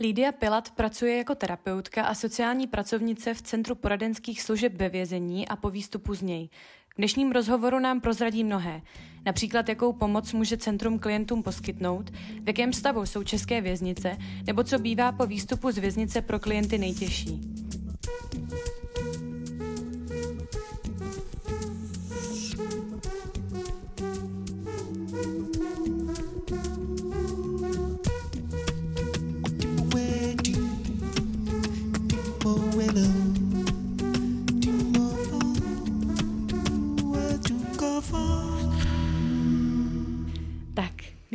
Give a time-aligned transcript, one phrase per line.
[0.00, 5.56] Lídia Pilat pracuje jako terapeutka a sociální pracovnice v Centru poradenských služeb ve vězení a
[5.56, 6.48] po výstupu z něj.
[6.88, 8.82] V dnešním rozhovoru nám prozradí mnohé.
[9.26, 12.10] Například, jakou pomoc může centrum klientům poskytnout,
[12.42, 14.16] v jakém stavu jsou české věznice,
[14.46, 17.40] nebo co bývá po výstupu z věznice pro klienty nejtěžší.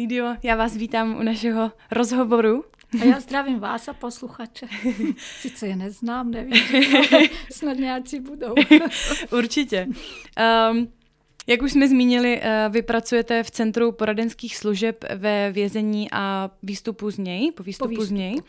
[0.03, 2.63] Lidio, já vás vítám u našeho rozhovoru.
[3.02, 4.67] A já zdravím vás a posluchače.
[5.17, 6.53] Sice je neznám, nevím,
[7.52, 8.53] snad nějací budou.
[9.31, 9.88] Určitě.
[10.71, 10.88] Um,
[11.47, 17.11] jak už jsme zmínili, eh, vy pracujete v Centru poradenských služeb ve vězení a výstupu
[17.11, 18.05] z něj, po výstupu, po výstupu.
[18.05, 18.41] z něj.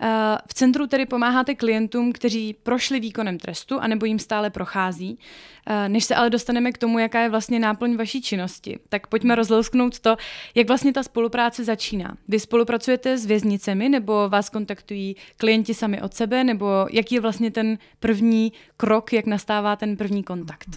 [0.00, 5.18] Eh, v centru tedy pomáháte klientům, kteří prošli výkonem trestu, anebo jim stále prochází.
[5.66, 9.34] Eh, než se ale dostaneme k tomu, jaká je vlastně náplň vaší činnosti, tak pojďme
[9.34, 10.16] rozlousknout to,
[10.54, 12.16] jak vlastně ta spolupráce začíná.
[12.28, 17.50] Vy spolupracujete s věznicemi, nebo vás kontaktují klienti sami od sebe, nebo jaký je vlastně
[17.50, 20.68] ten první krok, jak nastává ten první kontakt?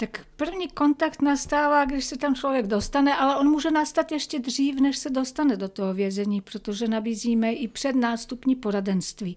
[0.00, 4.80] Tak první kontakt nastává, když se tam člověk dostane, ale on může nastat ještě dřív,
[4.80, 9.36] než se dostane do toho vězení, protože nabízíme i přednástupní poradenství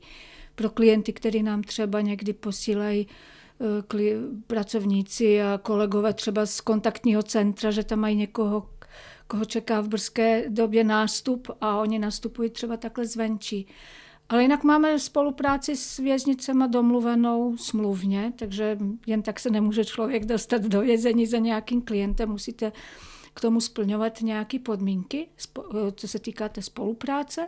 [0.56, 3.08] pro klienty, který nám třeba někdy posílají
[3.62, 4.16] eh,
[4.48, 8.70] pracovníci a kolegové třeba z kontaktního centra, že tam mají někoho,
[9.28, 13.68] koho čeká v brzké době nástup a oni nastupují třeba takhle zvenčí.
[14.30, 20.62] Ale jinak máme spolupráci s věznicema domluvenou smluvně, takže jen tak se nemůže člověk dostat
[20.62, 22.72] do vězení za nějakým klientem, musíte
[23.34, 25.28] k tomu splňovat nějaké podmínky,
[25.96, 27.48] co se týká té spolupráce.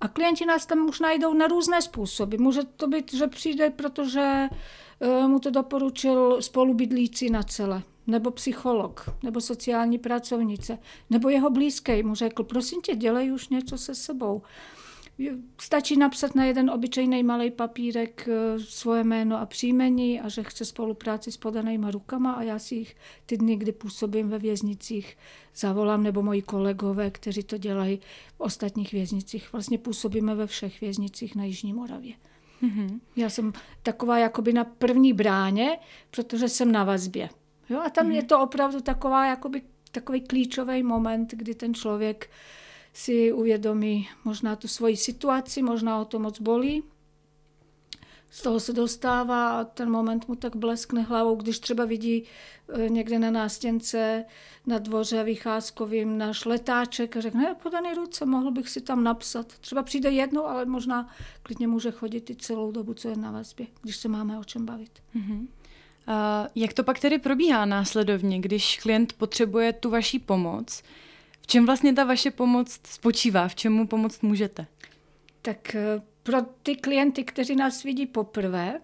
[0.00, 2.36] A klienti nás tam už najdou na různé způsoby.
[2.36, 4.48] Může to být, že přijde, protože
[5.00, 10.78] eh, mu to doporučil spolubydlící na celé, nebo psycholog, nebo sociální pracovnice,
[11.10, 14.42] nebo jeho blízký mu řekl, prosím tě, dělej už něco se sebou.
[15.60, 20.64] Stačí napsat na jeden obyčejný malý papírek eh, svoje jméno a příjmení a že chce
[20.64, 22.96] spolupráci s podanýma rukama a já si jich
[23.26, 25.16] ty dny, kdy působím ve věznicích,
[25.56, 28.00] zavolám, nebo moji kolegové, kteří to dělají
[28.36, 29.52] v ostatních věznicích.
[29.52, 32.14] Vlastně působíme ve všech věznicích na Jižní Moravě.
[32.62, 33.00] Mm-hmm.
[33.16, 33.52] Já jsem
[33.82, 35.78] taková jakoby na první bráně,
[36.10, 37.28] protože jsem na vazbě.
[37.68, 37.80] Jo?
[37.86, 38.14] A tam mm-hmm.
[38.14, 42.61] je to opravdu taková, jakoby, takový klíčový moment, kdy ten člověk uh,
[42.92, 46.82] si uvědomí možná tu svoji situaci, možná o to moc bolí.
[48.30, 52.24] Z toho se dostává a ten moment mu tak bleskne hlavou, když třeba vidí
[52.74, 54.24] e, někde na nástěnce
[54.66, 59.46] na dvoře vycházkovým náš letáček a řekne, podaný ruce, mohl bych si tam napsat.
[59.46, 61.08] Třeba přijde jednou, ale možná
[61.42, 64.66] klidně může chodit i celou dobu, co je na vazbě, když se máme o čem
[64.66, 64.90] bavit.
[65.16, 65.46] Mm-hmm.
[66.08, 70.82] Uh, jak to pak tedy probíhá následovně, když klient potřebuje tu vaší pomoc?
[71.42, 73.48] V čem vlastně ta vaše pomoc spočívá?
[73.48, 74.66] V čemu pomoct můžete?
[75.42, 78.80] Tak eh, pro ty klienty, kteří nás vidí poprvé,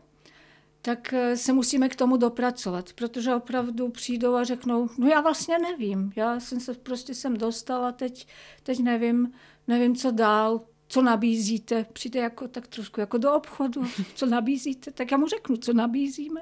[0.83, 5.59] tak eh, se musíme k tomu dopracovat, protože opravdu přijdou a řeknou, no já vlastně
[5.59, 8.27] nevím, já jsem se prostě sem dostala, teď,
[8.63, 9.33] teď nevím,
[9.69, 13.83] nevím, co dál, co nabízíte, přijde jako tak trošku jako do obchodu,
[14.15, 16.41] co nabízíte, tak já mu řeknu, co nabízíme.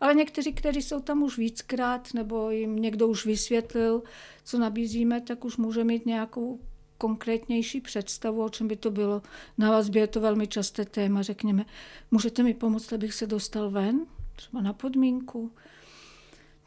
[0.00, 4.02] Ale někteří, kteří jsou tam už víckrát, nebo jim někdo už vysvětlil,
[4.44, 6.60] co nabízíme, tak už může mít nějakou
[6.98, 9.22] konkrétnější představu, o čem by to bylo.
[9.58, 11.64] Na vazbě je to velmi časté téma, řekněme,
[12.10, 14.06] můžete mi pomoct, abych se dostal ven,
[14.36, 15.52] třeba na podmínku,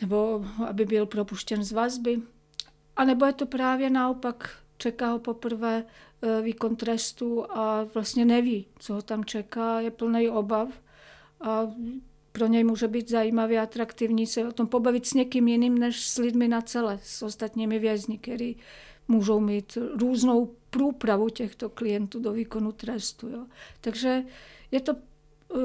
[0.02, 2.22] nebo aby byl propuštěn z vazby.
[2.96, 5.84] A nebo je to právě naopak, čeká ho poprvé
[6.22, 10.70] e, výkon trestu a vlastně neví, co ho tam čeká, je plný obav
[11.42, 11.68] a
[12.32, 16.10] pro něj může být zajímavý a atraktivní se o tom pobavit s někým jiným než
[16.10, 18.56] s lidmi na celé, s ostatními vězni, který
[19.08, 23.30] můžou mít různou průpravu těchto klientů do výkonu trestu.
[23.30, 23.46] Jo.
[23.82, 24.24] Takže
[24.72, 24.96] je to,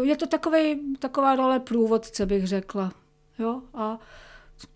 [0.03, 2.93] je to takový, taková role průvodce, bych řekla.
[3.39, 3.63] Jo.
[3.75, 3.99] A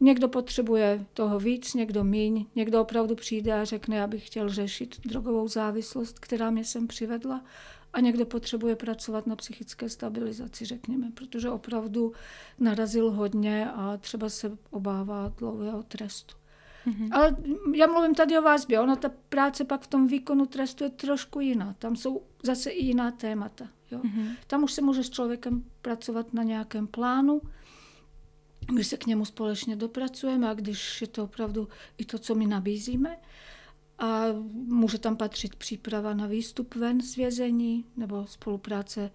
[0.01, 5.01] někdo potřebuje toho víc, někdo míň, někdo opravdu přijde a řekne, já bych chtěl řešit
[5.05, 7.45] drogovou závislost, která mě sem přivedla
[7.93, 12.13] a někdo potřebuje pracovat na psychické stabilizaci, řekněme, protože opravdu
[12.59, 16.35] narazil hodně a třeba se obává dlouhého trestu.
[16.87, 17.09] Mm-hmm.
[17.13, 17.37] Ale
[17.75, 18.81] já mluvím tady o vazbě.
[18.81, 21.75] Ona ta práce pak v tom výkonu trestu je trošku jiná.
[21.79, 23.69] Tam jsou zase i jiná témata.
[23.91, 23.99] Jo?
[23.99, 24.29] Mm-hmm.
[24.47, 27.41] Tam už se může s člověkem pracovat na nějakém plánu,
[28.67, 31.69] když se k němu společně dopracujeme a když je to opravdu
[31.99, 33.17] i to, co my nabízíme.
[33.99, 39.11] A může tam patřit příprava na výstup ven z vězení nebo spolupráce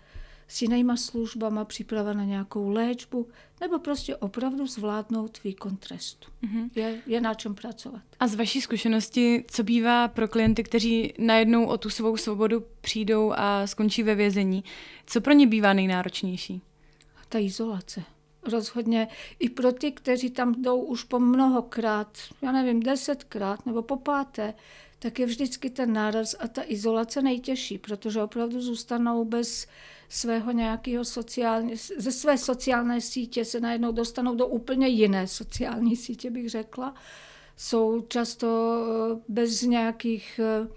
[0.48, 3.28] s jinýma službama, příprava na nějakou léčbu,
[3.62, 6.30] nebo prostě opravdu zvládnout výkon trestu.
[6.44, 6.70] Mm-hmm.
[6.76, 8.02] Je, je na čem pracovat.
[8.20, 13.34] A z vaší zkušenosti, co bývá pro klienty, kteří najednou o tu svou svobodu přijdou
[13.36, 14.64] a skončí ve vězení,
[15.06, 16.62] co pro ně bývá nejnáročnější?
[17.30, 18.04] Ta izolace.
[18.44, 19.08] Rozhodně
[19.40, 24.54] i pro ty, kteří tam jdou už po mnohokrát, já nevím, desetkrát nebo po páté,
[25.00, 29.68] tak je vždycky ten náraz a ta izolace nejtěžší, protože opravdu zůstanou bez
[30.10, 36.30] svého nějakého sociální, ze své sociální sítě se najednou dostanou do úplně jiné sociální sítě,
[36.30, 36.94] bych řekla.
[37.58, 38.78] Jsou často
[39.16, 40.68] eh, bez nějakých eh,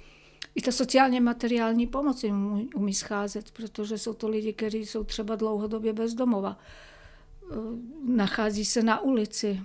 [0.54, 5.36] i ta sociálně materiální pomoc jim umí scházet, protože jsou to lidi, kteří jsou třeba
[5.36, 6.58] dlouhodobě bezdomova.
[6.58, 6.93] Eh,
[8.04, 9.60] nachází se na ulici.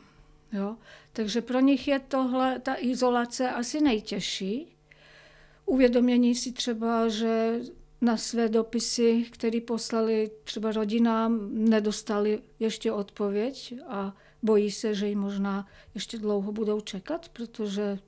[0.53, 0.75] Jo?
[1.13, 4.75] Takže pro nich je tohle, ta izolace asi nejtěžší.
[5.65, 7.59] Uvědomění si třeba, že
[8.01, 15.15] na své dopisy, které poslali třeba rodinám, nedostali ještě odpověď a bojí se, že ji
[15.15, 17.99] možná ještě dlouho budou čekat, protože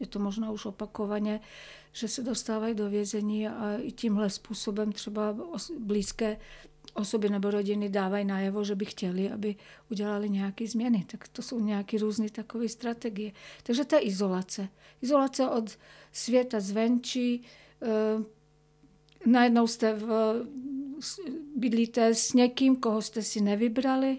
[0.00, 1.40] je to možná už opakovaně,
[1.92, 5.36] že se dostávají do vězení a i tímhle způsobem třeba
[5.78, 6.38] blízké
[6.94, 9.56] osoby nebo rodiny dávají najevo, že by chtěli, aby
[9.90, 11.04] udělali nějaké změny.
[11.10, 13.32] Tak to jsou nějaké různé takové strategie.
[13.62, 14.68] Takže ta izolace.
[15.02, 15.78] Izolace od
[16.12, 17.42] světa zvenčí,
[17.82, 18.24] eh,
[19.26, 20.34] najednou jste v,
[21.56, 24.18] bydlíte s někým, koho jste si nevybrali.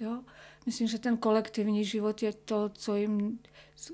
[0.00, 0.22] Jo?
[0.66, 3.38] Myslím, že ten kolektivní život je to, co jim,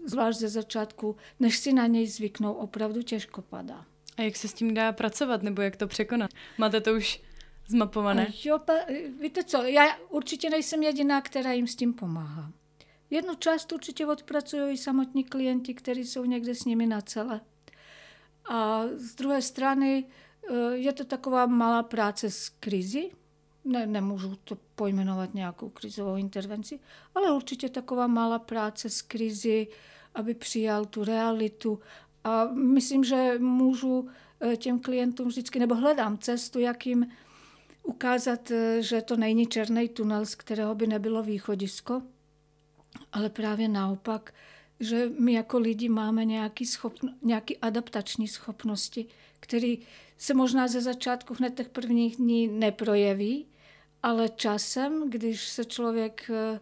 [0.05, 3.85] zvlášť ze začátku, než si na něj zvyknou, opravdu těžko padá.
[4.17, 6.31] A jak se s tím dá pracovat, nebo jak to překonat?
[6.59, 7.21] Máte to už
[7.69, 8.27] zmapované?
[8.27, 8.73] A jo, pa,
[9.21, 12.53] víte co, já určitě nejsem jediná, která jim s tím pomáhá.
[13.11, 17.41] Jednu část určitě odpracují i samotní klienti, kteří jsou někde s nimi na celé.
[18.51, 20.05] A z druhé strany
[20.51, 23.11] Eh, je to taková malá práce s krizi,
[23.65, 26.81] ne, nemůžu to pojmenovat nějakou krizovou intervenci,
[27.15, 29.69] ale určitě taková malá práce s krizi,
[30.15, 31.81] aby přijal tu realitu.
[32.25, 34.09] A myslím, že můžu
[34.41, 37.07] eh, těm klientům vždycky, nebo hledám cestu, jak jim
[37.89, 42.03] ukázat, eh, že to není černý tunel, z kterého by nebylo východisko,
[43.13, 44.35] ale právě naopak,
[44.81, 49.07] že my jako lidi máme nějaký, schopno, nějaký adaptační schopnosti,
[49.41, 49.75] které
[50.19, 53.47] se možná ze začátku hned těch prvních dní neprojeví,
[54.03, 56.61] ale časem, když se člověk eh,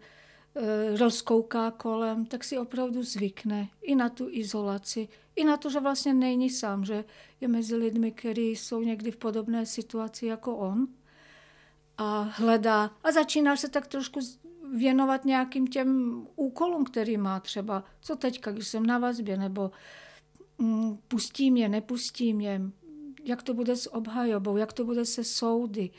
[0.56, 5.80] eh, rozkouká kolem, tak si opravdu zvykne i na tu izolaci, i na to, že
[5.80, 7.04] vlastně není sám, že
[7.40, 10.88] je mezi lidmi, kteří jsou někdy v podobné situaci jako on
[11.98, 14.20] a hledá a začíná se tak trošku
[14.74, 19.70] věnovat nějakým těm úkolům, který má třeba, co teďka, když jsem na vazbě, nebo
[20.58, 22.60] mm, pustím je, nepustím je,
[23.24, 25.90] jak to bude s obhajobou, jak to bude se soudy.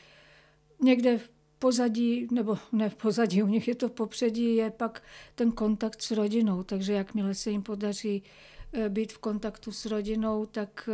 [0.80, 5.02] Někde v pozadí, nebo ne v pozadí, u nich je to v popředí, je pak
[5.34, 6.62] ten kontakt s rodinou.
[6.62, 8.22] Takže jakmile se jim podaří
[8.88, 10.88] být v kontaktu s rodinou, tak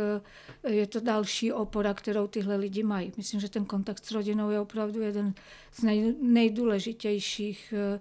[0.63, 3.13] eh, je to další opora, kterou tyhle lidi mají.
[3.17, 5.33] Myslím, že ten kontakt s rodinou je opravdu jeden
[5.71, 7.99] z nej, nejdůležitějších eh,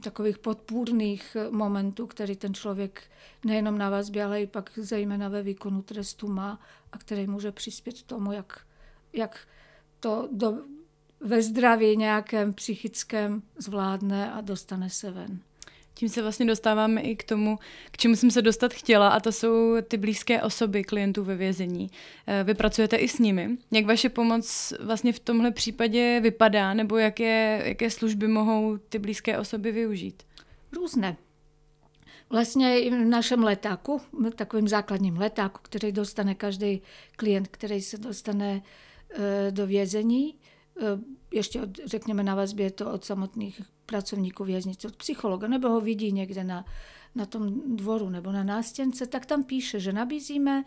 [0.00, 3.02] takových podpůrných momentů, který ten člověk
[3.44, 6.60] nejenom na vazbě, ale i pak zejména ve výkonu trestu má
[6.92, 8.60] a který může přispět tomu, jak,
[9.12, 9.48] jak
[10.00, 10.58] to do,
[11.20, 15.40] ve zdraví nějakém psychickém zvládne a dostane se ven.
[15.94, 17.58] Tím se vlastně dostáváme i k tomu,
[17.90, 21.90] k čemu jsem se dostat chtěla, a to jsou ty blízké osoby klientů ve vězení.
[22.26, 23.50] Eh, vy pracujete i s nimi.
[23.70, 29.38] Jak vaše pomoc vlastně v tomhle případě vypadá, nebo jaké, jaké služby mohou ty blízké
[29.38, 30.22] osoby využít?
[30.72, 31.16] Různé.
[32.30, 34.00] Vlastně i v našem letáku,
[34.36, 36.82] takovým základním letáku, který dostane každý
[37.16, 38.62] klient, který se dostane
[39.10, 40.34] eh, do vězení,
[41.32, 46.12] ještě od, řekněme na vazbě to od samotných pracovníků věznice, od psychologa, nebo ho vidí
[46.12, 46.64] někde na,
[47.14, 50.64] na tom dvoru nebo na nástěnce, tak tam píše, že nabízíme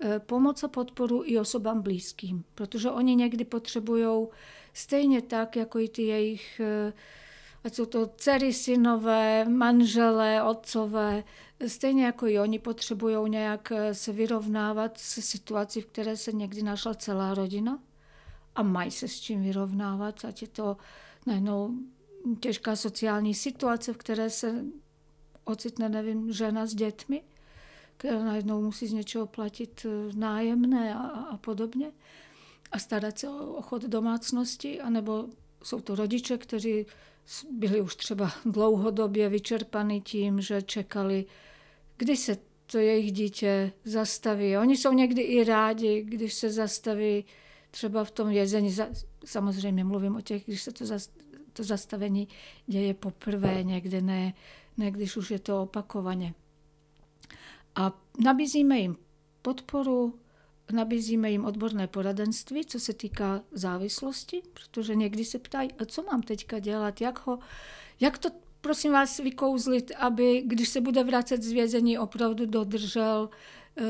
[0.00, 4.26] eh, pomoc a podporu i osobám blízkým, protože oni někdy potřebují
[4.72, 6.92] stejně tak, jako i ty jejich, eh,
[7.64, 11.24] ať jsou to dcery, synové, manželé, otcové,
[11.66, 16.62] stejně jako i oni potřebují nějak eh, se vyrovnávat se situací, v které se někdy
[16.62, 17.78] našla celá rodina
[18.54, 20.76] a mají se s čím vyrovnávat, ať je to
[21.26, 21.74] najednou
[22.40, 24.64] těžká sociální situace, v které se
[25.44, 27.22] ocitne, nevím, žena s dětmi,
[27.96, 31.92] která najednou musí z něčeho platit eh, nájemné a, a podobně
[32.72, 35.28] a starat se o, o chod domácnosti, anebo
[35.62, 36.86] jsou to rodiče, kteří
[37.50, 41.26] byli už třeba dlouhodobě vyčerpaní tím, že čekali,
[41.96, 44.58] kdy se to jejich dítě zastaví.
[44.58, 47.24] Oni jsou někdy i rádi, když se zastaví
[47.70, 48.76] třeba v tom vězení.
[49.24, 50.84] Samozřejmě mluvím o těch, když se to,
[51.52, 52.28] to zastavení
[52.66, 54.34] děje poprvé někde, ne,
[54.76, 56.34] ne když už je to opakovaně.
[57.74, 57.92] A
[58.24, 58.96] nabízíme jim
[59.42, 60.18] podporu,
[60.72, 66.22] nabízíme jim odborné poradenství, co se týká závislosti, protože někdy se ptají, a co mám
[66.22, 67.38] teďka dělat, jak, ho,
[68.00, 68.28] jak to
[68.60, 73.36] prosím vás vykouzlit, aby když se bude vracet z vězení, opravdu dodržel eh,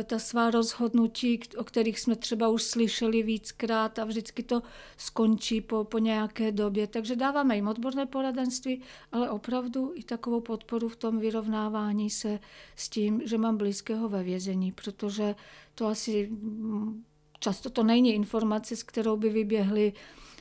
[0.04, 4.62] ta svá rozhodnutí, o kterých jsme třeba už slyšeli víckrát a vždycky to
[4.96, 6.86] skončí po, po nějaké době.
[6.86, 8.82] Takže dáváme jim odborné poradenství,
[9.12, 12.38] ale opravdu i takovou podporu v tom vyrovnávání se
[12.76, 15.34] s tím, že mám blízkého ve vězení, protože
[15.74, 17.04] to asi mm,
[17.38, 19.92] často to není informace, s kterou by vyběhli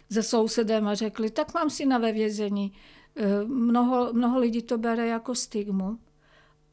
[0.09, 2.73] ze sousedem a řekli, tak mám syna ve vězení.
[3.15, 5.97] Eh, mnoho, mnoho lidí to bere jako stigmu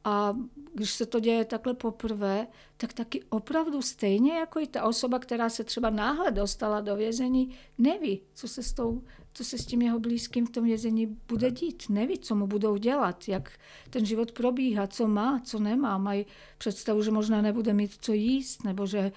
[0.06, 0.36] a
[0.74, 2.46] když se to děje takhle poprvé,
[2.76, 7.56] tak taky opravdu stejně jako i ta osoba, která se třeba náhle dostala do vězení,
[7.78, 9.02] neví, co se s, tou,
[9.34, 11.82] co se s tím jeho blízkým v tom vězení bude dít.
[11.88, 13.52] Neví, co mu budou dělat, jak
[13.90, 15.98] ten život probíhá, co má, co nemá.
[15.98, 16.26] Mají
[16.58, 19.12] představu, že možná nebude mít co jíst, nebo že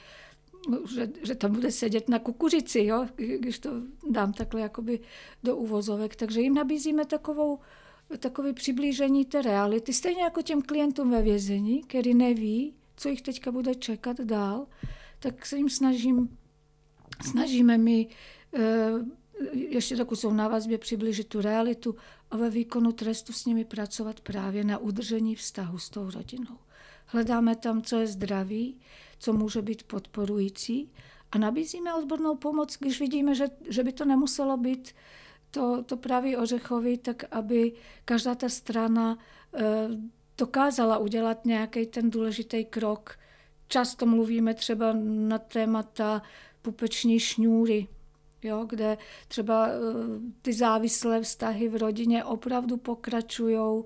[0.96, 3.08] že, že tam bude sedět na kukuřici, jo?
[3.16, 3.70] když to
[4.10, 5.00] dám takhle jakoby
[5.44, 6.16] do uvozovek.
[6.16, 7.60] Takže jim nabízíme takovou,
[8.18, 13.52] takové přiblížení té reality, stejně jako těm klientům ve vězení, který neví, co jich teďka
[13.52, 14.68] bude čekat dál,
[15.20, 16.38] tak se jim snažím,
[17.22, 18.08] snažíme mi
[18.54, 18.60] eh,
[19.54, 21.96] ještě dokud jsou na vazbě přiblížit tu realitu
[22.32, 26.58] a ve výkonu trestu s nimi pracovat právě na udržení vztahu s tou rodinou.
[27.06, 28.80] Hledáme tam, co je zdraví,
[29.20, 30.92] co může být podporující
[31.32, 34.92] a nabízíme odbornou pomoc, když vidíme, že, že by to nemuselo být
[35.52, 37.72] to, to pravý ořechový, tak aby
[38.06, 39.18] každá ta strana
[39.54, 39.64] e,
[40.38, 43.20] dokázala udělat nějaký ten důležitý krok.
[43.68, 46.22] Často mluvíme třeba na témata
[46.62, 47.88] pupeční šňůry,
[48.44, 49.72] jo, kde třeba e,
[50.42, 53.84] ty závislé vztahy v rodině opravdu pokračují Eh,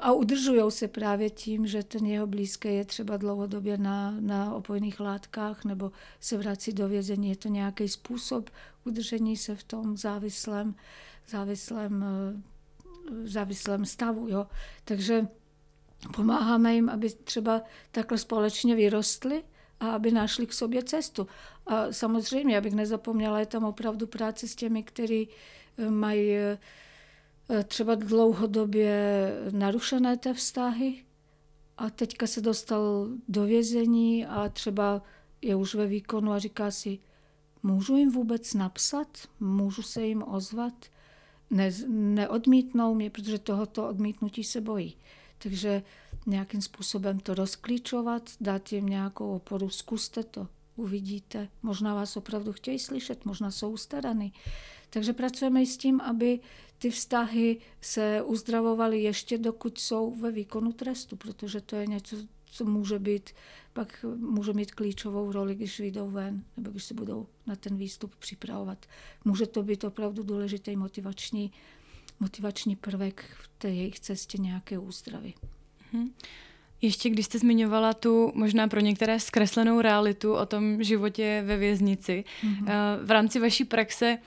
[0.00, 5.00] a udržují se právě tím, že ten jeho blízký je třeba dlouhodobě na, na opojných
[5.00, 7.28] látkách nebo se vrací do vězení.
[7.28, 8.50] Je to nějaký způsob
[8.84, 10.74] udržení se v tom závislém,
[11.28, 14.28] závislém, eh, závislém stavu.
[14.28, 14.46] Jo.
[14.84, 15.26] Takže
[16.16, 19.44] pomáháme jim, aby třeba takhle společně vyrostli
[19.80, 21.26] a aby našli k sobě cestu.
[21.66, 25.28] A samozřejmě, abych nezapomněla, je tam opravdu práce s těmi, kteří
[25.78, 26.58] eh, mají Eh,
[27.64, 31.04] třeba dlouhodobě narušené té vztahy
[31.78, 35.02] a teďka se dostal do vězení a třeba
[35.42, 36.98] je už ve výkonu a říká si,
[37.62, 40.86] můžu jim vůbec napsat, můžu se jim ozvat,
[41.50, 44.96] ne, neodmítnou mě, protože tohoto odmítnutí se bojí.
[45.38, 45.82] Takže
[46.26, 51.48] nějakým způsobem to rozklíčovat, dát jim nějakou oporu, zkuste to, uvidíte.
[51.62, 54.32] Možná vás opravdu chtějí slyšet, možná jsou ustaraný.
[54.90, 56.40] Takže pracujeme i s tím, aby
[56.78, 62.16] ty vztahy se uzdravovaly ještě dokud jsou ve výkonu trestu, protože to je něco,
[62.46, 63.30] co může být,
[63.72, 68.14] pak může mít klíčovou roli, když vyjdou ven, nebo když se budou na ten výstup
[68.16, 68.86] připravovat.
[69.24, 71.52] Může to být opravdu důležitý motivační,
[72.20, 75.34] motivační prvek v té jejich cestě nějaké úzdravy.
[75.92, 76.14] Hmm.
[76.82, 82.24] Ještě když jste zmiňovala tu možná pro některé zkreslenou realitu o tom životě ve věznici,
[82.42, 82.66] mm-hmm.
[83.04, 84.18] v rámci vaší praxe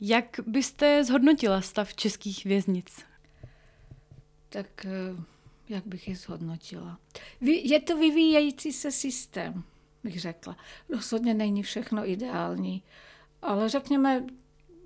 [0.00, 3.04] jak byste zhodnotila stav českých věznic?
[4.48, 5.24] Tak eh,
[5.68, 6.98] jak bych je zhodnotila?
[7.40, 9.64] Je to vyvíjející se systém,
[10.04, 10.56] bych řekla.
[10.88, 12.82] Rozhodně není všechno ideální,
[13.42, 14.26] ale řekněme,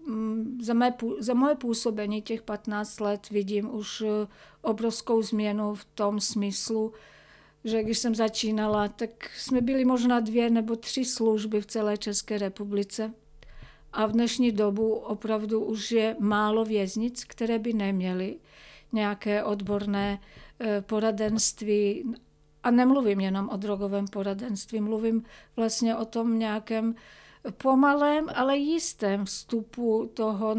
[0.06, 4.28] mm, za, mé, za moje působení těch 15 let vidím už eh,
[4.62, 6.92] obrovskou změnu v tom smyslu,
[7.64, 12.38] že když jsem začínala, tak jsme byli možná dvě nebo tři služby v celé České
[12.38, 13.14] republice.
[13.92, 18.36] A v dnešní dobu opravdu už je málo věznic, které by neměly
[18.92, 20.20] nějaké odborné
[20.60, 22.14] eh, poradenství.
[22.62, 25.24] A nemluvím jenom o drogovém poradenství, mluvím
[25.56, 26.94] vlastně o tom nějakém
[27.50, 30.54] pomalém, ale jistém vstupu toho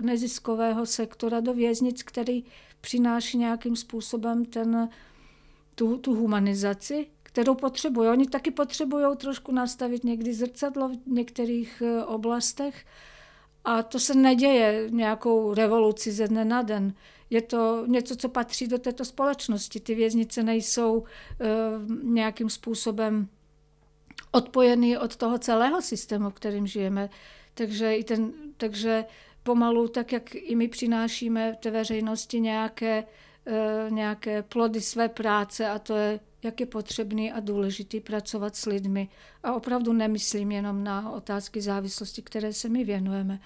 [0.00, 2.44] neziskového sektora do věznic, který
[2.80, 4.88] přináší nějakým způsobem ten,
[5.74, 7.06] tu, tu humanizaci
[7.38, 8.08] kterou potřebují.
[8.08, 12.84] Oni taky potřebují trošku nastavit někdy zrcadlo v některých eh, oblastech
[13.64, 16.94] a to se neděje nějakou revoluci ze dne na den.
[17.30, 19.80] Je to něco, co patří do této společnosti.
[19.80, 21.06] Ty věznice nejsou uh,
[22.02, 23.28] nějakým způsobem
[24.30, 27.10] odpojený od toho celého systému, v kterým žijeme.
[27.54, 29.04] Takže, i ten, takže
[29.42, 33.04] pomalu, tak jak i my přinášíme té veřejnosti nějaké
[33.88, 39.08] nějaké plody své práce a to je, jak je potřebný a důležitý pracovat s lidmi.
[39.42, 43.40] A opravdu nemyslím jenom na otázky závislosti, které se my věnujeme,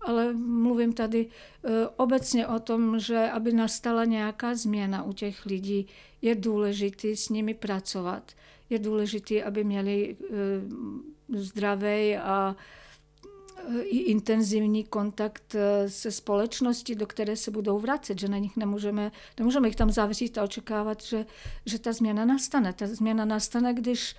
[0.00, 5.86] ale mluvím tady e, obecně o tom, že aby nastala nějaká změna u těch lidí,
[6.22, 8.32] je důležité s nimi pracovat.
[8.70, 12.56] Je důležité, aby měli e, zdravý a
[13.82, 19.68] i intenzivní kontakt se společností, do které se budou vracet, že na nich nemůžeme, nemůžeme
[19.68, 21.26] jich tam zavřít a očekávat, že,
[21.66, 22.72] že ta změna nastane.
[22.72, 24.16] Ta změna nastane, když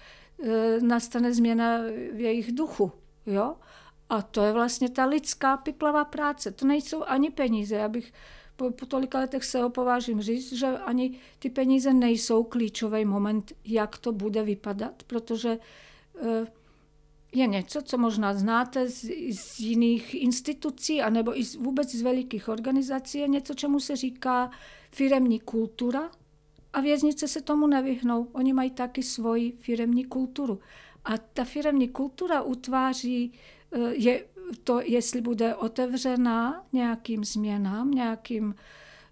[0.82, 1.78] nastane změna
[2.14, 2.92] v jejich duchu.
[3.26, 3.56] Jo?
[4.10, 6.52] A to je vlastně ta lidská piplavá práce.
[6.52, 7.82] To nejsou ani peníze.
[7.82, 8.14] Abych
[8.56, 13.98] po, po tolika letech se opovážím říct, že ani ty peníze nejsou klíčový moment, jak
[13.98, 15.58] to bude vypadat, protože
[16.22, 16.46] eh,
[17.32, 22.50] je něco, co možná znáte z, z jiných institucí, anebo i z, vůbec z velikých
[22.50, 24.52] organizací, je něco, čemu se říká
[24.92, 26.12] firemní kultura.
[26.74, 28.28] A věznice se tomu nevyhnou.
[28.32, 30.60] Oni mají taky svoji firemní kulturu.
[31.06, 33.34] A ta firemní kultura utváří
[33.72, 34.26] Eh, je
[34.64, 38.56] to, jestli bude otevřená nějakým změnám, nějakým,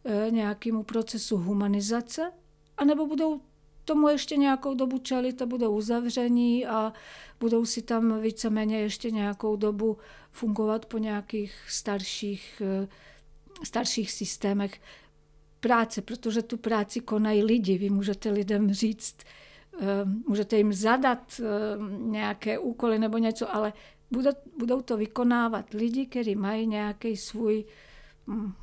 [0.05, 2.31] eh, nějakému procesu humanizace,
[2.77, 3.41] anebo budou
[3.93, 6.93] tomu ještě nějakou dobu čelit a budou uzavření a
[7.39, 9.97] budou si tam víceméně ještě nějakou dobu
[10.31, 12.87] fungovat po nějakých starších, eh,
[13.63, 14.81] starších systémech
[15.59, 17.77] práce, protože tu práci konají lidi.
[17.77, 19.15] Vy můžete lidem říct,
[20.27, 21.41] můžete jim zadat
[21.97, 23.73] nějaké úkoly nebo něco, ale
[24.57, 27.65] budou, to vykonávat lidi, kteří mají nějaký svůj,
[28.27, 28.53] hm,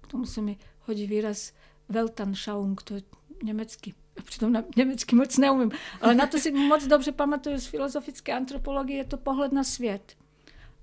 [0.00, 1.52] k tomu se mi hodí výraz
[1.88, 3.02] Weltanschauung, to je
[3.42, 3.94] německý.
[4.24, 8.98] Přitom na německy moc neumím, ale na to si moc dobře pamatuju z filozofické antropologie,
[8.98, 10.16] je to pohled na svět.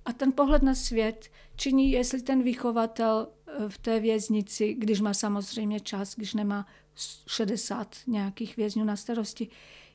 [0.06, 5.14] A ten pohled na svět činí, jestli ten vychovatel eh, v té věznici, když má
[5.14, 6.68] samozřejmě čas, když nemá
[7.28, 9.48] 60 nějakých vězňů na starosti,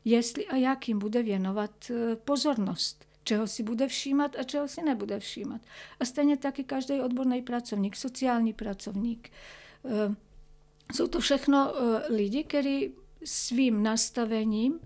[0.04, 4.82] jestli a jak jim bude věnovat eh, pozornost čeho si bude všímat a čeho si
[4.82, 5.60] nebude všímat.
[6.00, 9.30] A stejně taky každý odborný pracovník, sociální pracovník.
[9.84, 10.14] Eh,
[10.94, 11.72] jsou to všechno
[12.08, 14.80] lidi, kteří svým nastavením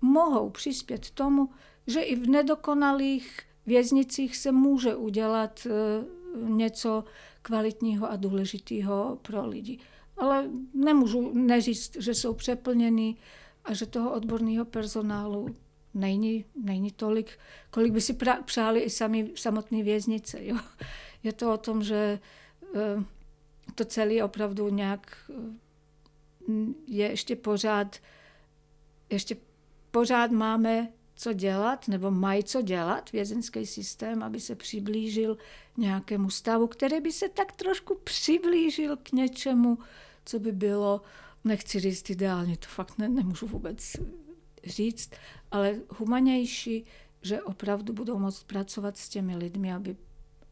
[0.00, 1.48] mohou přispět tomu,
[1.86, 6.04] že i v nedokonalých věznicích se může udělat eh,
[6.48, 7.04] něco
[7.42, 9.78] kvalitního a důležitého pro lidi.
[10.16, 13.16] Ale nemůžu neříct, že jsou přeplněný
[13.64, 15.56] a že toho odborného personálu
[15.94, 17.38] není, není tolik,
[17.70, 20.44] kolik by si pra, přáli i sami samotné věznice.
[20.44, 20.56] Jo.
[21.22, 22.20] Je to o tom, že
[22.74, 23.04] eh,
[23.74, 25.16] to celé opravdu nějak
[26.86, 27.96] je ještě pořád,
[29.10, 29.36] ještě
[29.90, 35.38] pořád máme co dělat, nebo mají co dělat vězenský systém, aby se přiblížil
[35.76, 39.78] nějakému stavu, který by se tak trošku přiblížil k něčemu,
[40.24, 41.00] co by bylo,
[41.44, 43.96] nechci říct ideálně, to fakt ne, nemůžu vůbec
[44.64, 45.10] říct,
[45.50, 46.84] ale humanější,
[47.22, 49.96] že opravdu budou moct pracovat s těmi lidmi, aby,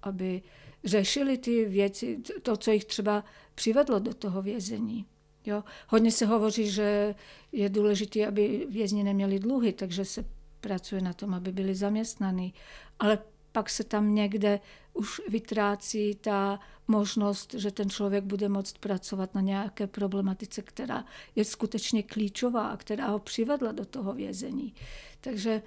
[0.02, 0.42] aby
[0.84, 5.06] řešili ty věci, to, co jich třeba přivedlo do toho vězení.
[5.46, 5.64] Jo?
[5.88, 7.14] Hodně se hovoří, že
[7.52, 10.24] je důležité, aby vězni neměli dluhy, takže se
[10.60, 12.54] pracuje na tom, aby byli zaměstnaní.
[12.98, 13.18] Ale
[13.52, 14.60] pak se tam někde
[14.94, 21.04] už vytrácí ta možnost, že ten člověk bude moct pracovat na nějaké problematice, která
[21.36, 24.74] je skutečně klíčová a která ho přivedla do toho vězení.
[25.20, 25.62] Takže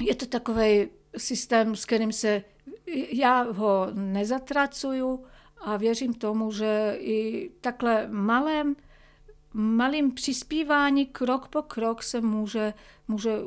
[0.00, 2.44] je to takový systém, s kterým se
[3.12, 5.24] já ho nezatracuju
[5.60, 8.76] a věřím tomu, že i takhle malém,
[9.52, 12.74] malým přispívání krok po krok se může,
[13.08, 13.38] může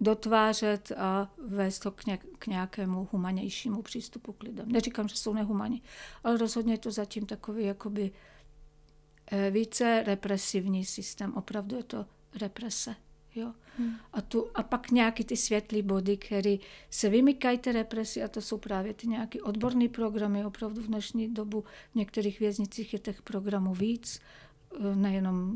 [0.00, 4.72] dotvářet a vést to k, nějak, k nějakému humanějšímu přístupu k lidem.
[4.72, 5.82] Neříkám, že jsou nehumaní,
[6.24, 8.10] ale rozhodně je to zatím takový jakoby
[9.26, 11.34] eh, více represivní systém.
[11.34, 12.06] Opravdu je to
[12.40, 12.96] represe.
[13.34, 13.52] Jo?
[13.78, 13.94] Hmm.
[14.12, 16.56] A, tu, a pak nějaký ty světlý body, které
[16.90, 20.44] se vymykají té represi a to jsou právě ty nějaké odborné programy.
[20.44, 24.20] Opravdu v dnešní dobu v některých věznicích je těch programů víc
[24.94, 25.52] nejenom,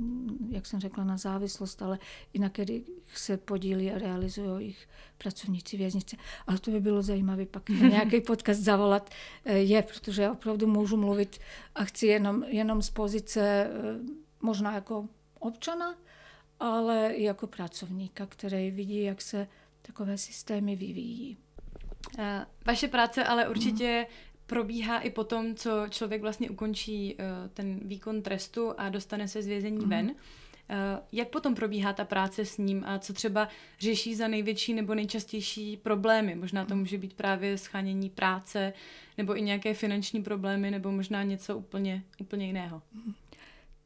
[0.51, 1.99] jak jsem řekla, na závislost, ale
[2.33, 6.17] i na kterých se podílí a realizují jejich pracovníci věznice.
[6.47, 9.11] Ale to by bylo zajímavé pak na nějaký podcast zavolat
[9.45, 11.39] eh, je, protože já opravdu můžu mluvit
[11.75, 13.71] a chci jenom, jenom z pozice eh,
[14.41, 15.09] možná jako
[15.39, 15.95] občana,
[16.61, 19.49] ale i jako pracovníka, který vidí, jak se
[19.83, 21.37] takové systémy vyvíjí.
[22.19, 24.07] Eh, vaše práce ale určitě
[24.47, 27.21] probíhá i po tom, co člověk vlastně ukončí uh,
[27.55, 29.91] ten výkon trestu a dostane se z vězení mm.
[29.91, 30.07] ven.
[30.11, 30.15] Uh,
[31.13, 35.77] jak potom probíhá ta práce s ním a co třeba řeší za největší nebo nejčastější
[35.77, 36.35] problémy?
[36.35, 38.73] Možná to může být právě schánění práce
[39.19, 42.83] nebo i nějaké finanční problémy nebo možná něco úplně, úplně jiného.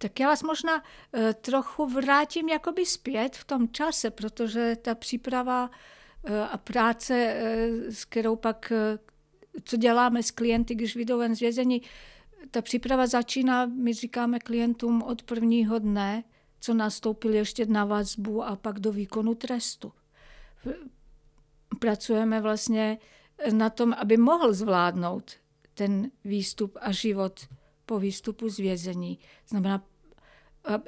[0.03, 0.83] Tak já vás možná
[1.15, 5.71] e, trochu vrátím jakoby zpět v tom čase, protože ta příprava
[6.25, 8.73] e, a práce, e, s kterou pak,
[9.65, 11.83] co děláme s klienty, když vyjdou ven z vězení,
[12.51, 16.25] ta příprava začíná, my říkáme klientům od prvního dne,
[16.61, 19.93] co nastoupil ještě na vazbu a pak do výkonu trestu.
[21.79, 22.99] Pracujeme vlastně
[23.53, 25.33] na tom, aby mohl zvládnout
[25.75, 27.41] ten výstup a život
[27.91, 29.19] po výstupu z vězení.
[29.49, 29.83] Znamená,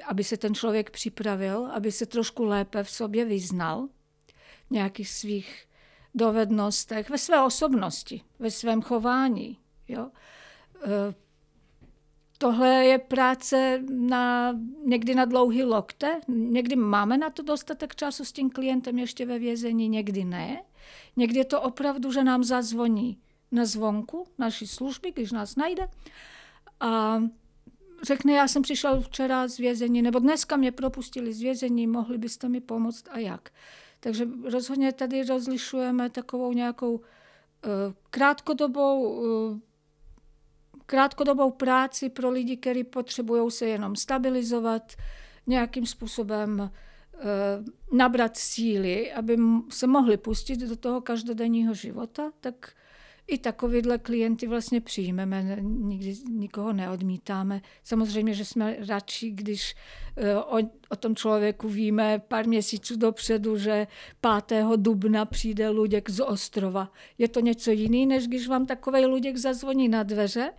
[0.07, 3.87] aby se ten člověk připravil, aby se trošku lépe v sobě vyznal,
[4.69, 5.65] nějakých svých
[6.15, 9.57] dovednostech, ve své osobnosti, ve svém chování.
[9.87, 10.11] Jo?
[10.85, 11.13] E,
[12.37, 14.53] tohle je práce na,
[14.85, 19.39] někdy na dlouhý lokte, někdy máme na to dostatek času s tím klientem ještě ve
[19.39, 20.63] vězení, někdy ne.
[21.15, 23.17] Někdy je to opravdu, že nám zazvoní
[23.51, 25.87] na zvonku naší služby, když nás najde
[26.83, 27.23] a
[28.03, 32.49] řekne, já jsem přišel včera z vězení, nebo dneska mě propustili z vězení, mohli byste
[32.49, 33.49] mi pomoct a jak.
[33.99, 37.01] Takže rozhodně tady rozlišujeme takovou nějakou uh,
[38.09, 39.59] krátkodobou, uh,
[40.85, 44.93] krátkodobou práci pro lidi, kteří potřebují se jenom stabilizovat,
[45.47, 49.37] nějakým způsobem uh, nabrat síly, aby
[49.69, 52.75] se mohli pustit do toho každodenního života, tak
[53.27, 57.61] i takovýhle klienty vlastně přijmeme, nikdy nikoho neodmítáme.
[57.83, 59.75] Samozřejmě, že jsme radši, když
[60.17, 60.57] eh, o,
[60.89, 63.87] o tom člověku víme pár měsíců dopředu, že
[64.47, 64.65] 5.
[64.75, 66.91] dubna přijde Luděk z ostrova.
[67.17, 70.53] Je to něco jiný, než když vám takový Luděk zazvoní na dveře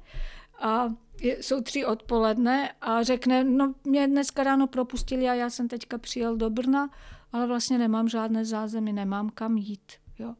[0.58, 0.88] a
[1.22, 6.36] jsou tři odpoledne a řekne, no mě dneska ráno propustili a já jsem teďka přijel
[6.36, 6.90] do Brna,
[7.32, 9.92] ale vlastně nemám žádné zázemí, nemám kam jít.
[10.18, 10.34] Jo.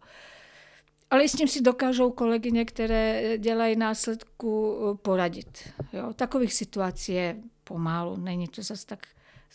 [1.15, 5.73] Ale s tím si dokážou kolegyně, které dělají následku, poradit.
[5.93, 6.13] Jo.
[6.13, 9.07] Takových situací je pomálu, není to zase tak,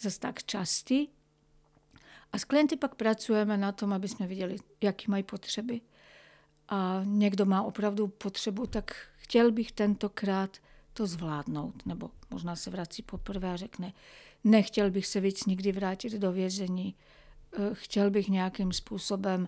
[0.02, 1.08] zase tak častý.
[2.32, 5.82] A s klienty pak pracujeme na tom, aby jsme viděli, jaký mají potřeby.
[6.70, 10.58] A někdo má opravdu potřebu, tak chtěl bych tentokrát
[10.94, 11.86] to zvládnout.
[11.86, 13.94] Nebo možná se vrací poprvé a řekne,
[14.44, 17.20] nechtěl bych se víc nikdy vrátit do vězení, eh,
[17.74, 19.48] chtěl bych nějakým způsobem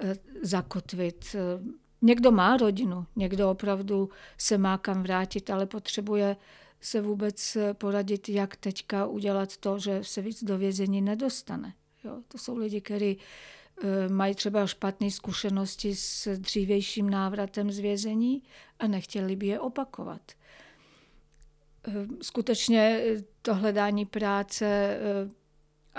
[0.00, 1.36] Eh, zakotvit.
[1.38, 1.62] Eh,
[2.02, 6.36] někdo má rodinu, někdo opravdu se má kam vrátit, ale potřebuje
[6.80, 11.74] se vůbec eh, poradit, jak teďka udělat to, že se víc do vězení nedostane.
[12.04, 13.18] Jo, to jsou lidi, kteří
[14.08, 18.42] mají třeba špatné zkušenosti s dřívějším návratem z vězení
[18.78, 20.20] a nechtěli by je opakovat.
[22.22, 23.02] Skutečně
[23.42, 24.98] to hledání práce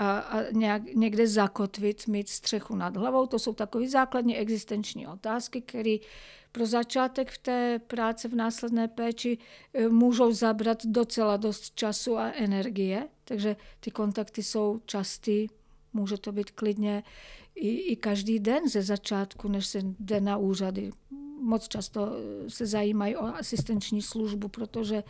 [0.00, 3.26] a, a nějak, někde zakotvit, mít střechu nad hlavou.
[3.26, 5.96] To jsou takové základní existenční otázky, které
[6.52, 9.38] pro začátek v té práce v následné péči
[9.74, 15.48] e, můžou zabrat docela dost času a energie, takže ty kontakty jsou častý,
[15.92, 17.02] může to být klidně
[17.54, 20.90] i, i každý den ze začátku, než se jde na úřady
[21.40, 25.04] moc často eh, se zajímají o asistenční službu, protože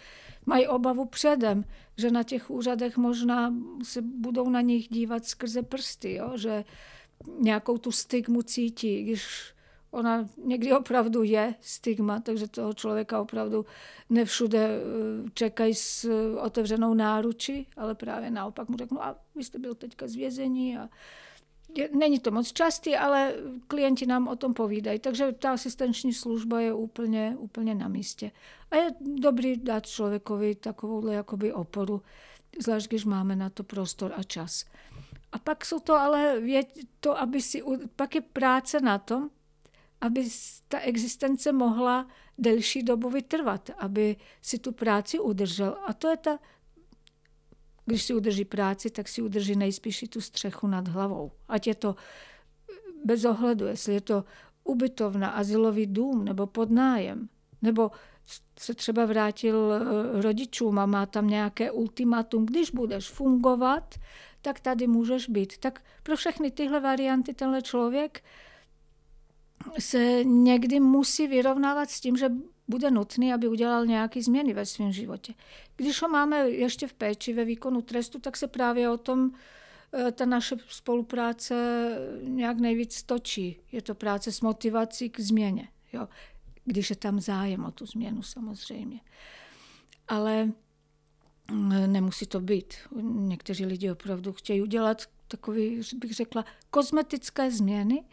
[0.47, 1.64] mají obavu předem,
[1.97, 6.33] že na těch úřadech možná se budou na nich dívat skrze prsty, jo?
[6.37, 6.64] že
[7.38, 9.55] nějakou tu stigmu cítí, když
[9.90, 13.66] ona někdy opravdu je stigma, takže toho člověka opravdu
[14.11, 19.75] nevšude eh, čekají s otevřenou náruči, ale právě naopak mu řeknu, a vy jste byl
[19.75, 20.88] teďka z vězení a
[21.92, 23.35] Není to moc častý, ale
[23.66, 28.30] klienti nám o tom povídají, takže ta asistenční služba je úplně, úplně na místě.
[28.70, 32.02] A je dobrý dát člověkovi takovouhle jakoby oporu,
[32.59, 34.64] zvlášť když máme na to prostor a čas.
[35.33, 36.42] A pak jsou to ale,
[37.00, 37.62] to, aby si,
[37.96, 39.30] pak je práce na tom,
[40.00, 40.28] aby
[40.68, 42.06] ta existence mohla
[42.38, 45.76] delší dobu vytrvat, aby si tu práci udržel.
[45.87, 46.38] A to je ta
[47.90, 51.31] když si udrží práci, tak si udrží nejspíš i tu střechu nad hlavou.
[51.48, 51.96] Ať je to
[53.05, 54.24] bez ohledu, jestli je to
[54.64, 57.29] ubytovna, asilový dům nebo podnájem,
[57.62, 57.90] nebo
[58.59, 63.94] se třeba vrátil eh, rodičům a má tam nějaké ultimátum, když budeš fungovat,
[64.42, 65.59] tak tady můžeš být.
[65.59, 68.22] Tak pro všechny tyhle varianty tenhle člověk
[69.79, 72.31] se někdy musí vyrovnávat s tím, že
[72.70, 75.35] bude nutný, aby udělal nějaké změny ve svém životě.
[75.76, 79.30] Když ho máme ještě v péči ve výkonu trestu, tak se právě o tom
[79.92, 81.54] eh, ta naše spolupráce
[82.22, 83.56] nějak nejvíc točí.
[83.72, 85.68] Je to práce s motivací k změně.
[85.92, 86.09] Jo?
[86.64, 89.00] Když je tam zájem o tu změnu samozřejmě.
[90.09, 90.44] Ale
[91.50, 92.74] mm, nemusí to být.
[93.12, 95.61] Někteří lidi opravdu chtějí udělat takové,
[95.94, 98.04] bych řekla, kozmetické změny,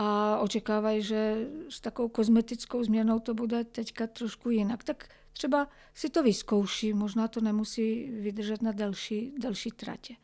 [0.00, 4.84] a očekávají, že s takovou kozmetickou změnou to bude teďka trošku jinak.
[4.84, 10.14] Tak třeba si to vyzkouší, možná to nemusí vydržet na delší, delší tratě.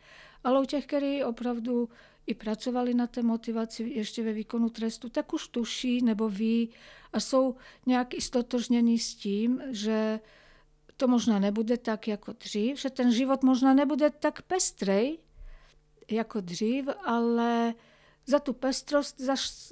[0.44, 1.88] Ale u těch, kteří opravdu
[2.26, 6.70] i pracovali na té motivaci ještě ve výkonu trestu, tak už tuší nebo ví
[7.12, 7.56] a jsou
[7.86, 10.20] nějak istotožnění s tím, že
[10.96, 15.18] to možná nebude tak jako dřív, že ten život možná nebude tak pestrej
[16.10, 17.74] jako dřív, ale
[18.26, 19.20] za tu pestrost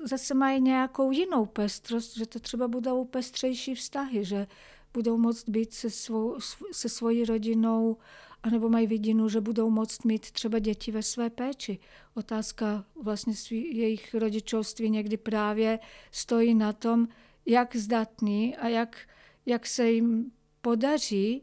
[0.04, 4.46] zase mají nějakou jinou pestrost, že to třeba budou pestřejší vztahy, že
[4.94, 6.36] budou moct být se, svou,
[6.72, 7.96] se svojí rodinou,
[8.42, 11.78] anebo mají vidinu, že budou moct mít třeba děti ve své péči.
[12.14, 15.78] Otázka vlastně svý, jejich rodičovství někdy právě
[16.10, 17.08] stojí na tom,
[17.46, 18.98] jak zdatní a jak,
[19.46, 21.42] jak se jim podaří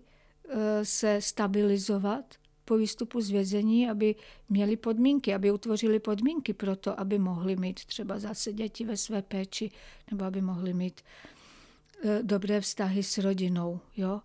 [0.49, 2.35] eh, se stabilizovat
[2.69, 4.15] po výstupu z vězení, aby
[4.49, 9.21] měli podmínky, aby utvořili podmínky pro to, aby mohli mít třeba zase děti ve své
[9.21, 9.71] péči,
[10.11, 13.79] nebo aby mohli mít eh, dobré vztahy s rodinou.
[13.97, 14.21] Jo?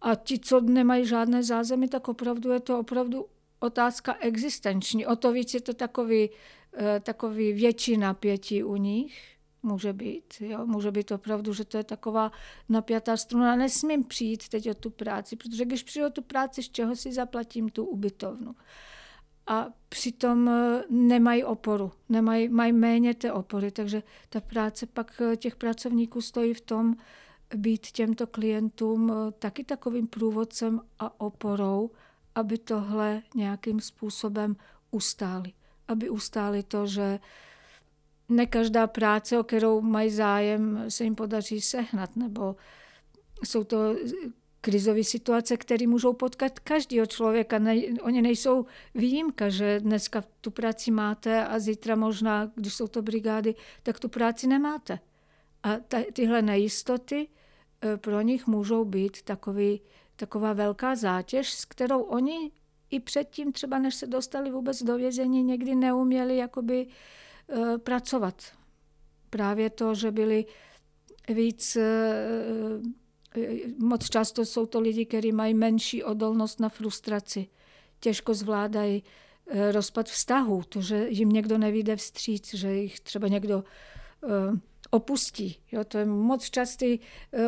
[0.00, 3.26] A ti, co nemají žádné zázemí, tak opravdu je to opravdu
[3.58, 5.06] otázka existenční.
[5.06, 6.30] O to víc je to takový,
[6.76, 9.18] eh, takový větší napětí u nich,
[9.62, 10.34] může být.
[10.40, 10.66] Jo?
[10.66, 12.32] Může být opravdu, že to je taková
[12.68, 13.56] napjatá struna.
[13.56, 17.12] Nesmím přijít teď o tu práci, protože když přijdu o tu práci, z čeho si
[17.12, 18.54] zaplatím tu ubytovnu.
[19.46, 25.36] A přitom eh, nemají oporu, nemají, mají méně té opory, takže ta práce pak eh,
[25.36, 26.96] těch pracovníků stojí v tom,
[27.56, 31.90] být těmto klientům eh, taky takovým průvodcem a oporou,
[32.34, 34.56] aby tohle nějakým způsobem
[34.90, 35.52] ustáli.
[35.88, 37.18] Aby ustáli to, že
[38.30, 42.56] ne každá práce, o kterou mají zájem, se jim podaří sehnat, nebo
[43.44, 43.96] jsou to
[44.60, 47.58] krizové situace, které můžou potkat každého člověka.
[47.58, 53.02] Ne, oni nejsou výjimka, že dneska tu práci máte a zítra možná, když jsou to
[53.02, 54.98] brigády, tak tu práci nemáte.
[55.62, 57.28] A ta, tyhle nejistoty
[57.82, 59.80] e, pro nich můžou být takový,
[60.16, 62.50] taková velká zátěž, s kterou oni
[62.90, 66.92] i předtím, třeba než se dostali vůbec do vězení, někdy neuměli jakoby uh,
[67.78, 68.42] pracovat.
[69.30, 70.44] Právě to, že byli
[71.28, 72.24] víc, eh,
[73.78, 77.46] moc často jsou to lidi, kteří mají menší odolnost na frustraci.
[78.00, 79.02] Těžko zvládají
[79.46, 83.64] eh, rozpad vztahu, to, že jim někdo nevíde vstříc, že jich třeba někdo
[84.90, 85.56] opustí.
[85.72, 86.98] Jo, to je moc častý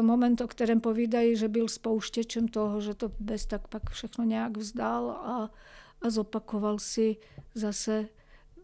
[0.00, 4.56] moment, o kterém povídají, že byl spouštěčem toho, že to bez tak pak všechno nějak
[4.56, 5.50] vzdal a,
[6.02, 7.16] a zopakoval si
[7.54, 8.08] zase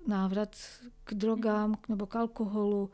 [0.09, 0.57] návrat
[1.05, 2.91] k drogám nebo k alkoholu,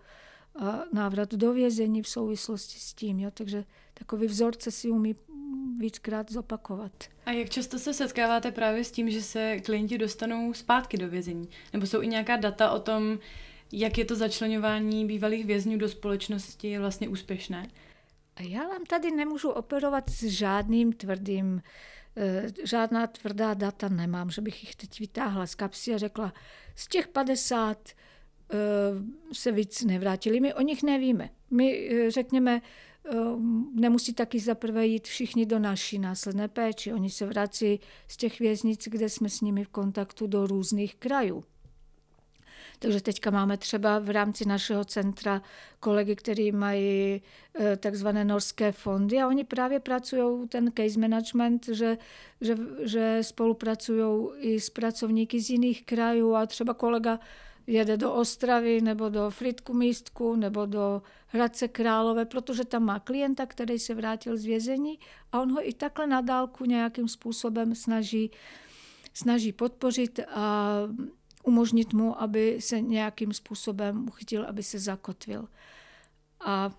[0.58, 3.20] a návrat do vězení v souvislosti s tím.
[3.20, 3.30] Jo?
[3.34, 5.16] Takže takový vzorce si umí
[5.78, 6.92] víckrát zopakovat.
[7.26, 11.48] A jak často se setkáváte právě s tím, že se klienti dostanou zpátky do vězení?
[11.72, 13.18] Nebo jsou i nějaká data o tom,
[13.72, 17.68] jak je to začlenování bývalých vězňů do společnosti vlastně úspěšné?
[18.36, 22.03] A já vám tady nemůžu operovat s žádným tvrdým Eh,
[22.64, 26.32] žádná tvrdá data nemám, že bych jich teď vytáhla z kapsy a řekla,
[26.74, 28.56] z těch 50 eh,
[29.32, 30.40] se víc nevrátili.
[30.40, 31.30] My o nich nevíme.
[31.50, 32.60] My eh, řekněme,
[33.74, 36.92] nemusí taky zaprvé jít všichni do naší následné péči.
[36.92, 41.44] Oni se vrací z těch věznic, kde jsme s nimi v kontaktu do různých krajů.
[42.78, 45.42] Takže teďka máme třeba v rámci našeho centra
[45.80, 47.22] kolegy, kteří mají
[47.54, 51.98] eh, takzvané norské fondy a oni právě pracují ten case management, že,
[52.40, 57.18] že, že spolupracují i s pracovníky z jiných krajů a třeba kolega
[57.66, 63.46] jede do Ostravy nebo do Fritku místku nebo do Hradce Králové, protože tam má klienta,
[63.46, 64.98] který se vrátil z vězení
[65.32, 68.30] a on ho i takhle na dálku nějakým způsobem snaží,
[69.14, 70.78] snaží podpořit a
[71.44, 75.48] umožnit mu, aby se nějakým způsobem uchytil, aby se zakotvil.
[76.40, 76.70] A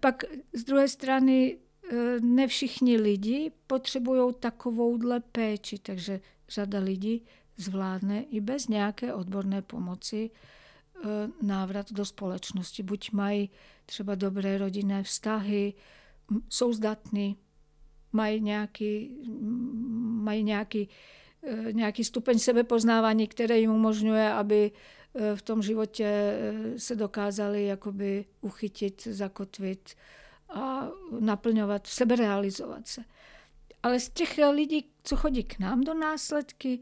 [0.00, 1.58] pak z druhé strany
[1.92, 7.22] e, ne všichni lidi potřebují takovouhle péči, takže řada lidí
[7.56, 11.00] zvládne i bez nějaké odborné pomoci e,
[11.42, 12.82] návrat do společnosti.
[12.82, 13.50] Buď mají
[13.86, 15.74] třeba dobré rodinné vztahy,
[16.48, 17.36] jsou zdatní,
[18.12, 19.10] mají nějaký,
[20.22, 21.19] mají nějaký Eh,
[21.72, 24.72] nějaký stupeň sebepoznávání, které jim umožňuje, aby
[25.14, 29.94] eh, v tom životě eh, se dokázali jakoby uchytit, zakotvit
[30.48, 30.88] a
[31.20, 33.04] naplňovat, seberealizovat se.
[33.82, 36.80] Ale z těch lidí, co chodí k nám do následky,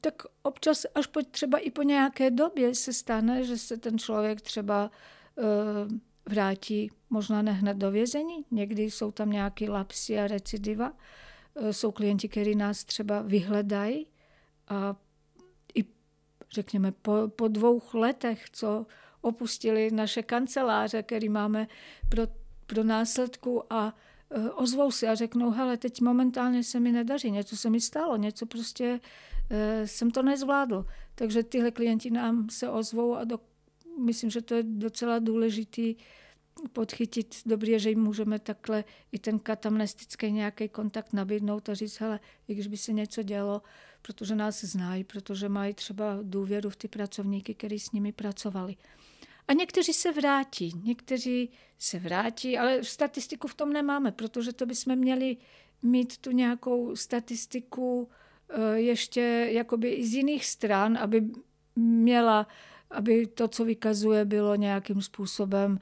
[0.00, 4.40] tak občas až po, třeba i po nějaké době se stane, že se ten člověk
[4.40, 4.90] třeba
[6.28, 10.98] vrátí možná ne hned do vězení, někdy jsou tam nějaké lapsy a recidiva, Eh,
[11.70, 14.06] jsou klienti, kteří nás třeba vyhledají
[14.68, 14.96] a
[15.74, 15.84] i
[16.50, 18.86] řekněme po, po dvou letech, co
[19.20, 21.68] opustili naše kanceláře, které máme
[22.08, 22.22] pro,
[22.66, 23.94] pro následku a
[24.30, 28.16] e, ozvou si a řeknou, hele, teď momentálně se mi nedaří, něco se mi stalo,
[28.16, 29.00] něco prostě
[29.50, 30.86] e, jsem to nezvládl.
[31.14, 33.38] Takže tyhle klienti nám se ozvou a do,
[33.98, 35.96] myslím, že to je docela důležitý
[36.68, 42.20] podchytit dobře, že jim můžeme takhle i ten katamnestický nějaký kontakt nabídnout a říct, hele,
[42.48, 43.62] i když by se něco dělo,
[44.02, 48.76] protože nás znají, protože mají třeba důvěru v ty pracovníky, kteří s nimi pracovali.
[49.48, 54.96] A někteří se vrátí, někteří se vrátí, ale statistiku v tom nemáme, protože to bychom
[54.96, 55.36] měli
[55.82, 58.08] mít tu nějakou statistiku
[58.48, 61.30] eh, ještě jakoby i z jiných stran, aby
[61.76, 62.46] měla,
[62.90, 65.78] aby to, co vykazuje, bylo nějakým způsobem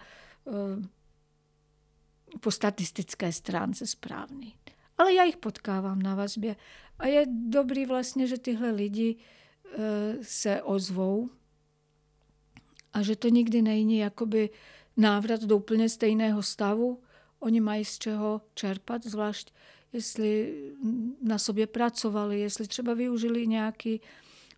[2.40, 4.54] po statistické stránce správný.
[4.98, 6.56] Ale já jich potkávám na vazbě.
[6.98, 9.78] A je dobrý vlastně, že tyhle lidi eh,
[10.22, 11.30] se ozvou
[12.92, 14.50] a že to nikdy není jakoby
[14.96, 17.02] návrat do úplně stejného stavu.
[17.38, 19.52] Oni mají z čeho čerpat, zvlášť
[19.92, 20.54] jestli
[21.22, 24.00] na sobě pracovali, jestli třeba využili nějaký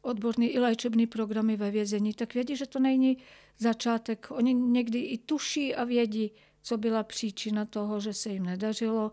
[0.02, 3.18] odborný i léčebný programy ve vězení, tak vědí, že to není
[3.58, 4.26] začátek.
[4.30, 9.12] Oni někdy i tuší a vědí, co byla příčina toho, že se jim nedařilo,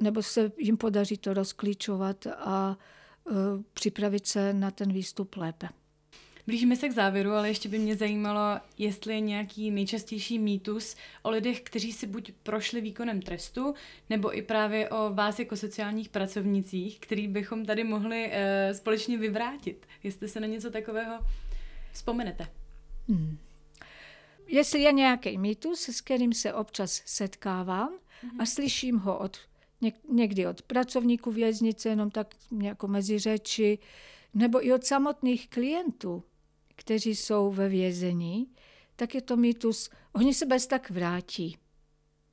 [0.00, 2.78] nebo se jim podaří to rozklíčovat a
[3.24, 3.34] uh,
[3.72, 5.68] připravit se na ten výstup lépe.
[6.46, 11.30] Blížíme se k závěru, ale ještě by mě zajímalo, jestli je nějaký nejčastější mýtus o
[11.30, 13.74] lidech, kteří si buď prošli výkonem trestu,
[14.10, 18.32] nebo i právě o vás jako sociálních pracovnicích, který bychom tady mohli uh,
[18.76, 19.86] společně vyvrátit.
[20.02, 21.18] Jestli se na něco takového
[21.92, 22.48] vzpomenete.
[23.08, 23.38] Hmm.
[24.46, 27.90] Jestli je nějaký mýtus, s kterým se občas setkávám
[28.22, 28.40] hmm.
[28.40, 29.36] a slyším ho od
[30.08, 33.78] někdy od pracovníků věznice, jenom tak jako mezi řeči,
[34.34, 36.22] nebo i od samotných klientů,
[36.82, 38.46] kteří jsou ve vězení,
[38.96, 41.56] tak je to mýtus, oni se bez tak vrátí.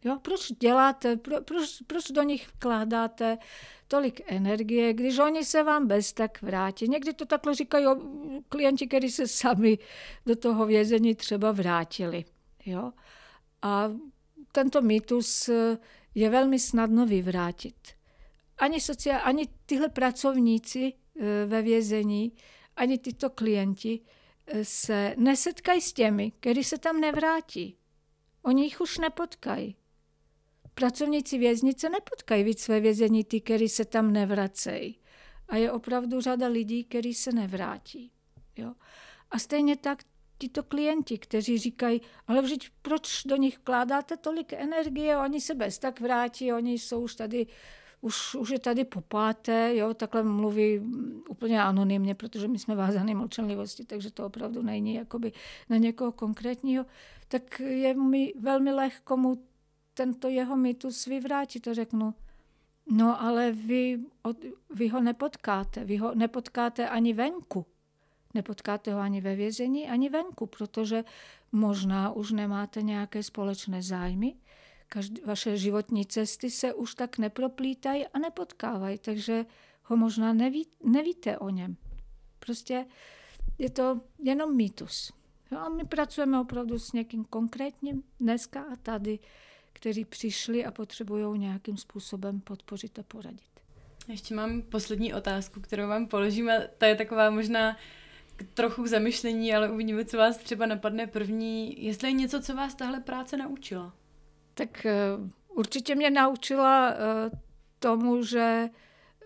[0.04, 3.38] Jo, proč děláte, pro, proč, proč do nich vkládáte
[3.88, 6.88] tolik energie, když oni se vám bez tak vrátí.
[6.88, 7.86] Někdy to takhle říkají
[8.50, 9.78] klienti, kteří se sami
[10.26, 12.26] do toho vězení třeba vrátili.
[12.66, 12.92] Jo?
[13.62, 13.92] A
[14.52, 15.50] tento mýtus
[16.16, 17.76] je velmi snadno vyvrátit.
[18.58, 22.34] Ani, sociál, ani tyhle pracovníci e, ve vězení,
[22.76, 24.00] ani tyto klienti
[24.64, 27.78] se nesetkají s těmi, kteří se tam nevrátí.
[28.42, 29.76] Oni jich už nepotkají.
[30.74, 35.00] Pracovníci věznice nepotkají víc své vězení ty, kteří se tam nevracejí.
[35.48, 38.12] A je opravdu řada lidí, kteří se nevrátí.
[38.58, 38.74] Jo?
[39.32, 40.04] A stejně tak
[40.38, 45.80] tito klienti, kteří říkají, ale vždyť proč do nich vkládáte tolik energie, oni se bez
[45.80, 47.48] tak vrátí, oni jsou už tady
[48.02, 50.80] už, už je tady po páté, jo, takhle mluví
[51.30, 55.32] úplně anonymně, protože my jsme vázaní mlčenlivosti, takže to opravdu není jakoby
[55.70, 56.86] na někoho konkrétního,
[57.28, 59.44] tak je mi velmi lehko mu
[59.94, 62.14] tento jeho mýtus vyvrátit a řeknu,
[62.92, 64.00] no ale vy,
[64.76, 67.66] vy ho nepotkáte, vy ho nepotkáte ani venku.
[68.34, 71.04] Nepotkáte ho ani ve vězení, ani venku, protože
[71.52, 74.36] možná už nemáte nějaké společné zájmy,
[74.90, 79.46] každý, vaše životní cesty se už tak neproplítají a nepotkávají, takže
[79.84, 81.78] ho možná neví, nevíte o něm.
[82.40, 82.86] Prostě
[83.58, 85.14] je to jenom mýtus.
[85.52, 89.20] Jo, a my pracujeme opravdu s někým konkrétním dneska a tady,
[89.74, 93.50] kteří přišli a potřebují nějakým způsobem podpořit a poradit.
[94.08, 97.78] Ještě mám poslední otázku, kterou vám položím a ta je taková možná
[98.54, 101.86] trochu k zamyšlení, ale uvidíme, co vás třeba napadne první.
[101.86, 103.94] Jestli je něco, co vás tahle práce naučila?
[104.60, 104.94] Tak eh,
[105.48, 106.96] určitě mě naučila eh,
[107.80, 108.70] tomu, že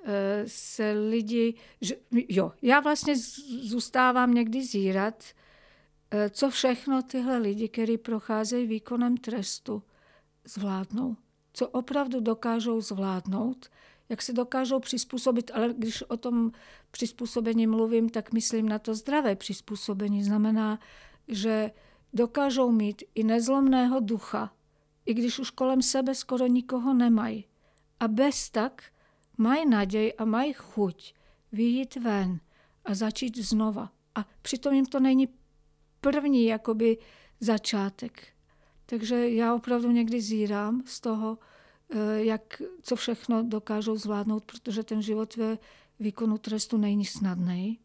[0.03, 3.13] eh, se lidi, že, jo, já vlastně
[3.61, 5.23] zůstávám někdy zírat,
[6.29, 9.83] co všechno tyhle lidi, kteří procházejí výkonem trestu,
[10.45, 11.15] zvládnou.
[11.53, 13.69] Co opravdu dokážou zvládnout,
[14.09, 16.51] jak se dokážou přizpůsobit, ale když o tom
[16.91, 20.23] přizpůsobení mluvím, tak myslím na to zdravé přizpůsobení.
[20.23, 20.79] Znamená,
[21.27, 21.71] že
[22.13, 24.53] dokážou mít i nezlomného ducha,
[25.05, 27.45] i když už kolem sebe skoro nikoho nemají.
[27.99, 28.83] A bez tak
[29.37, 31.13] mají naději a mají chuť
[31.51, 32.39] vyjít ven
[32.85, 33.91] a začít znova.
[34.15, 35.27] A přitom jim to není
[36.01, 36.97] první jakoby
[37.39, 38.27] začátek.
[38.85, 41.37] Takže já opravdu někdy zírám z toho,
[41.89, 45.57] eh, jak, co všechno dokážou zvládnout, protože ten život ve
[45.99, 47.79] výkonu trestu není snadný.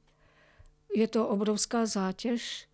[0.95, 2.69] Je to obrovská zátěž,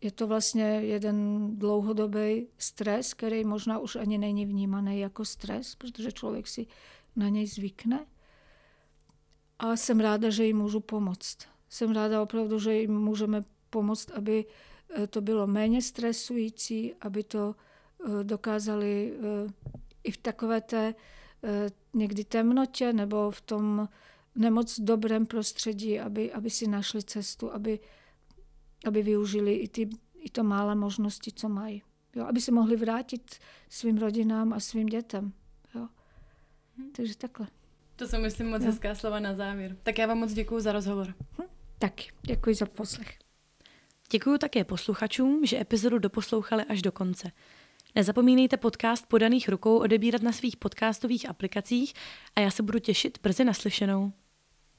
[0.00, 6.12] je to vlastně jeden dlouhodobý stres, který možná už ani není vnímaný jako stres, protože
[6.12, 6.66] člověk si
[7.16, 8.06] na něj zvykne.
[9.58, 11.38] A jsem ráda, že jim můžu pomoct.
[11.68, 14.44] Jsem ráda opravdu, že jim můžeme pomoct, aby
[15.10, 17.54] to bylo méně stresující, aby to
[18.22, 19.14] dokázali
[20.04, 20.94] i v takové té
[21.94, 23.88] někdy temnotě nebo v tom
[24.34, 27.78] nemoc dobrém prostředí, aby, aby si našli cestu, aby,
[28.86, 31.82] aby využili i, ty, i to málo možností, co mají.
[32.16, 35.32] Jo, aby se mohli vrátit svým rodinám a svým dětem.
[35.74, 35.88] Jo.
[36.78, 36.90] Hm.
[36.96, 37.46] Takže takhle.
[37.96, 38.66] To jsou, myslím, moc jo.
[38.66, 39.76] hezká slova na závěr.
[39.82, 41.14] Tak já vám moc děkuji za rozhovor.
[41.38, 41.46] Hm.
[41.78, 43.18] Tak, děkuji za poslech.
[44.12, 47.32] Děkuji také posluchačům, že epizodu doposlouchali až do konce.
[47.94, 51.94] Nezapomínejte podcast podaných rukou odebírat na svých podcastových aplikacích
[52.36, 54.12] a já se budu těšit brzy naslyšenou.